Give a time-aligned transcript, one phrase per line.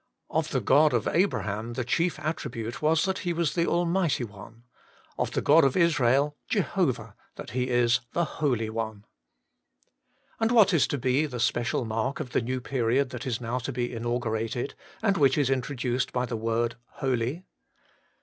[0.31, 4.63] Of the God of Abraham the chief attribute was that He was the Almighty One;
[5.15, 9.05] of the God of Israel, Jehovah, that He is the Holy One.
[10.39, 13.57] And what is to be the special mark of the new period that is now
[13.57, 15.21] about to be inaugurated, and 38 HOLY IN CHRIST.
[15.21, 17.43] which is introduced by the word holy